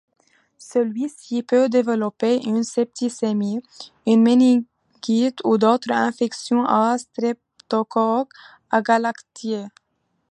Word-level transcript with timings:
Celui-ci 0.57 1.43
peut 1.43 1.69
developper 1.69 2.37
une 2.43 2.63
septicémie, 2.63 3.61
une 4.07 4.23
méningite 4.23 5.41
ou 5.45 5.59
d'autres 5.59 5.91
infections 5.91 6.65
à 6.65 6.97
streptococque 6.97 8.33
agalactiae. 8.71 9.67